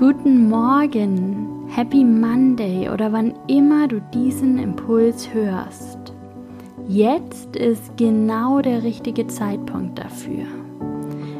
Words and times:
Guten 0.00 0.48
Morgen, 0.48 1.66
Happy 1.68 2.04
Monday 2.04 2.88
oder 2.88 3.12
wann 3.12 3.34
immer 3.48 3.86
du 3.86 4.00
diesen 4.14 4.56
Impuls 4.56 5.28
hörst. 5.34 6.14
Jetzt 6.88 7.54
ist 7.54 7.98
genau 7.98 8.62
der 8.62 8.82
richtige 8.82 9.26
Zeitpunkt 9.26 9.98
dafür. 9.98 10.46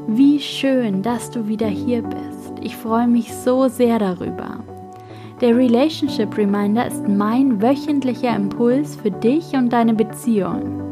Wie 0.09 0.39
schön, 0.39 1.01
dass 1.01 1.31
du 1.31 1.49
wieder 1.49 1.69
hier 1.69 2.03
bist. 2.03 2.53
Ich 2.61 2.77
freue 2.77 3.09
mich 3.09 3.32
so 3.32 3.68
sehr 3.68 3.99
darüber. 3.99 4.63
Der 5.40 5.57
Relationship 5.57 6.36
Reminder 6.36 6.86
ist 6.86 7.08
mein 7.08 7.62
wöchentlicher 7.62 8.36
Impuls 8.36 8.96
für 8.96 9.11
dich 9.11 9.54
und 9.54 9.72
deine 9.72 9.94
Beziehung. 9.94 10.82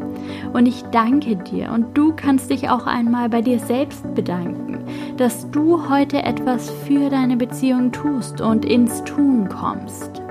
Und 0.55 0.65
ich 0.65 0.83
danke 0.85 1.37
dir 1.37 1.71
und 1.71 1.97
du 1.97 2.15
kannst 2.17 2.49
dich 2.49 2.71
auch 2.71 2.87
einmal 2.87 3.29
bei 3.29 3.43
dir 3.43 3.59
selbst 3.59 4.15
bedanken, 4.15 4.79
dass 5.19 5.51
du 5.51 5.91
heute 5.91 6.23
etwas 6.23 6.71
für 6.71 7.11
deine 7.11 7.37
Beziehung 7.37 7.93
tust 7.93 8.41
und 8.41 8.65
ins 8.65 9.05
Tun 9.05 9.51
kommst. 9.51 10.23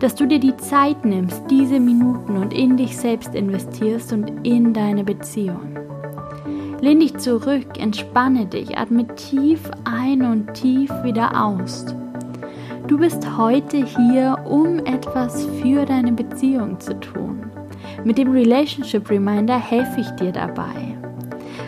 Dass 0.00 0.14
du 0.14 0.26
dir 0.26 0.38
die 0.38 0.56
Zeit 0.58 1.06
nimmst, 1.06 1.42
diese 1.48 1.80
Minuten 1.80 2.36
und 2.36 2.52
in 2.52 2.76
dich 2.76 2.94
selbst 2.94 3.34
investierst 3.34 4.12
und 4.12 4.46
in 4.46 4.74
deine 4.74 5.02
Beziehung. 5.02 5.78
Lehn 6.82 7.00
dich 7.00 7.16
zurück, 7.16 7.78
entspanne 7.78 8.44
dich, 8.44 8.76
atme 8.76 9.06
tief 9.14 9.70
ein 9.84 10.20
und 10.26 10.52
tief 10.52 10.90
wieder 11.02 11.42
aus. 11.42 11.86
Du 12.86 12.96
bist 12.98 13.26
heute 13.36 13.78
hier, 13.78 14.38
um 14.44 14.78
etwas 14.86 15.44
für 15.60 15.84
deine 15.84 16.12
Beziehung 16.12 16.78
zu 16.78 16.94
tun. 17.00 17.50
Mit 18.04 18.16
dem 18.16 18.30
Relationship 18.30 19.10
Reminder 19.10 19.58
helfe 19.58 20.02
ich 20.02 20.10
dir 20.10 20.30
dabei. 20.30 20.96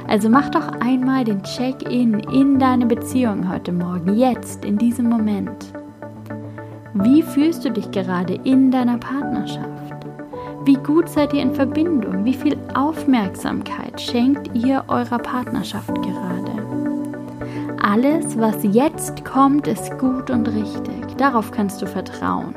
Also 0.07 0.29
mach 0.29 0.49
doch 0.49 0.69
einmal 0.81 1.25
den 1.25 1.43
Check-in 1.43 2.21
in 2.21 2.61
deine 2.61 2.87
Beziehung 2.87 3.51
heute 3.51 3.73
Morgen, 3.73 4.15
jetzt, 4.15 4.65
in 4.65 4.79
diesem 4.79 5.09
Moment. 5.09 5.73
Wie 6.95 7.23
fühlst 7.23 7.65
du 7.65 7.71
dich 7.73 7.91
gerade 7.91 8.35
in 8.45 8.71
deiner 8.71 8.99
Partnerschaft? 8.99 9.97
Wie 10.65 10.77
gut 10.77 11.09
seid 11.09 11.33
ihr 11.33 11.43
in 11.43 11.55
Verbindung? 11.55 12.25
Wie 12.25 12.35
viel 12.35 12.57
Aufmerksamkeit 12.75 14.01
schenkt 14.01 14.55
ihr 14.55 14.85
eurer 14.87 15.19
Partnerschaft 15.19 15.93
gerade? 15.95 16.38
Alles, 17.81 18.37
was 18.39 18.57
jetzt 18.63 19.25
kommt, 19.25 19.69
ist 19.69 19.97
gut 19.99 20.31
und 20.31 20.49
richtig. 20.49 21.17
Darauf 21.17 21.53
kannst 21.53 21.81
du 21.81 21.87
vertrauen. 21.87 22.55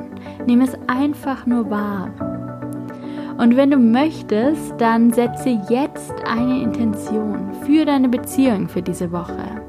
Nimm 0.47 0.61
es 0.61 0.75
einfach 0.87 1.45
nur 1.45 1.69
wahr. 1.69 2.09
Und 3.37 3.55
wenn 3.55 3.71
du 3.71 3.77
möchtest, 3.77 4.73
dann 4.79 5.11
setze 5.11 5.59
jetzt 5.69 6.13
eine 6.25 6.61
Intention 6.61 7.51
für 7.65 7.85
deine 7.85 8.09
Beziehung 8.09 8.67
für 8.67 8.81
diese 8.81 9.11
Woche. 9.11 9.61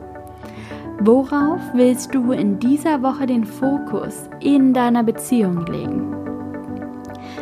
Worauf 1.00 1.60
willst 1.74 2.14
du 2.14 2.32
in 2.32 2.58
dieser 2.58 3.02
Woche 3.02 3.26
den 3.26 3.44
Fokus 3.44 4.28
in 4.40 4.72
deiner 4.72 5.02
Beziehung 5.02 5.66
legen? 5.66 6.11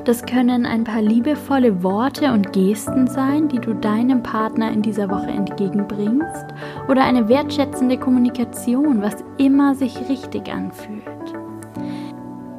Das 0.04 0.24
können 0.24 0.64
ein 0.64 0.84
paar 0.84 1.02
liebevolle 1.02 1.82
Worte 1.82 2.32
und 2.32 2.52
Gesten 2.52 3.06
sein, 3.06 3.48
die 3.48 3.58
du 3.58 3.74
deinem 3.74 4.22
Partner 4.22 4.72
in 4.72 4.82
dieser 4.82 5.10
Woche 5.10 5.28
entgegenbringst, 5.28 6.46
oder 6.88 7.04
eine 7.04 7.28
wertschätzende 7.28 7.98
Kommunikation, 7.98 9.02
was 9.02 9.16
immer 9.36 9.74
sich 9.74 9.96
richtig 10.08 10.50
anfühlt. 10.52 11.04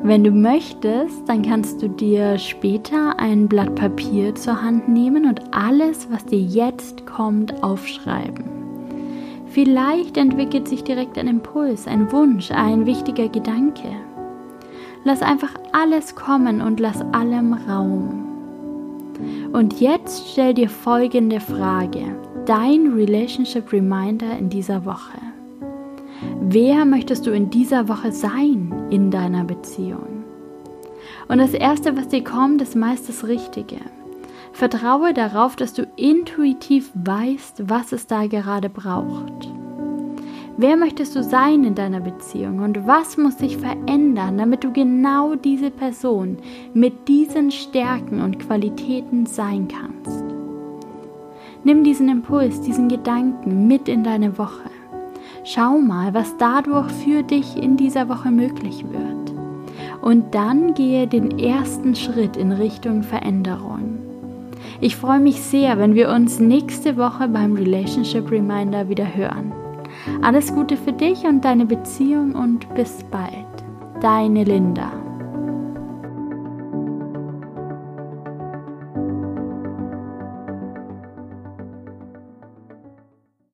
Wenn 0.03 0.23
du 0.23 0.31
möchtest, 0.31 1.27
dann 1.27 1.41
kannst 1.41 1.81
du 1.81 1.87
dir 1.87 2.37
später 2.37 3.19
ein 3.19 3.47
Blatt 3.47 3.75
Papier 3.75 4.33
zur 4.33 4.61
Hand 4.61 4.89
nehmen 4.89 5.25
und 5.25 5.41
alles, 5.53 6.11
was 6.11 6.25
dir 6.25 6.39
jetzt 6.39 7.05
kommt, 7.05 7.63
aufschreiben. 7.63 8.45
Vielleicht 9.47 10.17
entwickelt 10.17 10.67
sich 10.67 10.83
direkt 10.83 11.17
ein 11.17 11.27
Impuls, 11.27 11.87
ein 11.87 12.11
Wunsch, 12.11 12.51
ein 12.51 12.85
wichtiger 12.85 13.27
Gedanke. 13.29 13.89
Lass 15.03 15.21
einfach 15.21 15.53
alles 15.71 16.15
kommen 16.15 16.61
und 16.61 16.79
lass 16.79 17.01
allem 17.11 17.53
Raum. 17.53 18.27
Und 19.51 19.79
jetzt 19.79 20.29
stell 20.31 20.53
dir 20.53 20.69
folgende 20.69 21.39
Frage, 21.39 22.15
dein 22.45 22.93
Relationship 22.93 23.71
Reminder 23.73 24.37
in 24.37 24.49
dieser 24.49 24.85
Woche. 24.85 25.17
Wer 26.41 26.85
möchtest 26.85 27.25
du 27.25 27.31
in 27.31 27.49
dieser 27.49 27.87
Woche 27.87 28.11
sein 28.11 28.71
in 28.91 29.09
deiner 29.09 29.43
Beziehung? 29.43 30.23
Und 31.27 31.39
das 31.39 31.53
Erste, 31.53 31.97
was 31.97 32.09
dir 32.09 32.23
kommt, 32.23 32.61
ist 32.61 32.75
meist 32.75 33.09
das 33.09 33.27
Richtige. 33.27 33.77
Vertraue 34.53 35.13
darauf, 35.13 35.55
dass 35.55 35.73
du 35.73 35.87
intuitiv 35.95 36.91
weißt, 36.93 37.69
was 37.69 37.91
es 37.91 38.05
da 38.05 38.27
gerade 38.27 38.69
braucht. 38.69 39.49
Wer 40.63 40.77
möchtest 40.77 41.15
du 41.15 41.23
sein 41.23 41.63
in 41.63 41.73
deiner 41.73 42.01
Beziehung 42.01 42.59
und 42.59 42.85
was 42.85 43.17
muss 43.17 43.39
sich 43.39 43.57
verändern, 43.57 44.37
damit 44.37 44.63
du 44.63 44.71
genau 44.71 45.33
diese 45.33 45.71
Person 45.71 46.37
mit 46.75 47.07
diesen 47.07 47.49
Stärken 47.49 48.21
und 48.21 48.37
Qualitäten 48.37 49.25
sein 49.25 49.67
kannst? 49.67 50.23
Nimm 51.63 51.83
diesen 51.83 52.09
Impuls, 52.09 52.61
diesen 52.61 52.89
Gedanken 52.89 53.67
mit 53.67 53.89
in 53.89 54.03
deine 54.03 54.37
Woche. 54.37 54.69
Schau 55.45 55.79
mal, 55.79 56.13
was 56.13 56.37
dadurch 56.37 56.91
für 56.91 57.23
dich 57.23 57.57
in 57.57 57.75
dieser 57.75 58.07
Woche 58.07 58.29
möglich 58.29 58.85
wird. 58.87 59.33
Und 60.03 60.35
dann 60.35 60.75
gehe 60.75 61.07
den 61.07 61.39
ersten 61.39 61.95
Schritt 61.95 62.37
in 62.37 62.51
Richtung 62.51 63.01
Veränderung. 63.01 63.97
Ich 64.79 64.95
freue 64.95 65.21
mich 65.21 65.41
sehr, 65.41 65.79
wenn 65.79 65.95
wir 65.95 66.11
uns 66.11 66.39
nächste 66.39 66.97
Woche 66.97 67.27
beim 67.29 67.55
Relationship 67.55 68.29
Reminder 68.29 68.89
wieder 68.89 69.15
hören. 69.15 69.53
Alles 70.21 70.53
Gute 70.53 70.77
für 70.77 70.93
dich 70.93 71.25
und 71.25 71.43
deine 71.43 71.65
Beziehung 71.65 72.33
und 72.33 72.73
bis 72.75 73.03
bald. 73.03 73.45
Deine 74.01 74.43
Linda. 74.43 75.00